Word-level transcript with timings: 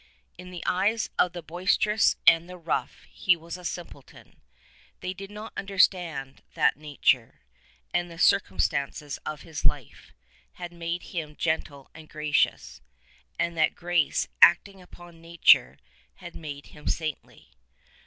In 0.35 0.49
the 0.49 0.63
eyes 0.65 1.11
of 1.19 1.33
the 1.33 1.43
boisterous 1.43 2.15
and 2.25 2.49
the 2.49 2.57
rough 2.57 3.05
he 3.11 3.35
was 3.35 3.55
a 3.55 3.63
simpleton. 3.63 4.41
They 4.99 5.13
did 5.13 5.29
not 5.29 5.53
understand 5.55 6.41
that 6.55 6.75
139 6.75 6.81
nature, 6.91 7.41
and 7.93 8.09
the 8.09 8.17
circumstances 8.17 9.19
of 9.27 9.43
his 9.43 9.63
life, 9.63 10.11
had 10.53 10.73
made 10.73 11.03
him 11.13 11.35
gentle 11.35 11.91
and 11.93 12.09
gracious, 12.09 12.81
and 13.37 13.55
that 13.59 13.75
grace 13.75 14.27
acting 14.41 14.81
upon 14.81 15.21
nature 15.21 15.77
had 16.15 16.33
made 16.33 16.65
him 16.73 16.87
saintly. 16.87 17.49